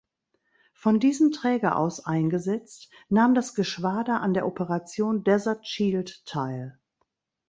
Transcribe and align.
Von 0.73 0.99
diesem 0.99 1.31
Träger 1.31 1.77
aus 1.77 2.07
eingesetzt 2.07 2.89
nahm 3.09 3.35
das 3.35 3.53
Geschwader 3.53 4.19
an 4.21 4.33
der 4.33 4.47
Operation 4.47 5.23
Desert 5.23 5.67
Shield 5.67 6.25
teil. 6.25 6.79